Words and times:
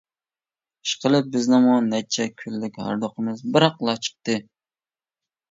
ئىشقىلىپ 0.87 1.27
بىزنىڭمۇ 1.35 1.75
نەچچە 1.89 2.27
كۈنلۈك 2.41 2.81
ھاردۇقىمىز 2.87 3.45
بىراقلا 3.59 3.97
چىقتى. 4.09 4.41